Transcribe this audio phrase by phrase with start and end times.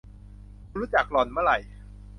[0.69, 1.57] คุณรู้จักหล่อน เมื่อไหร่?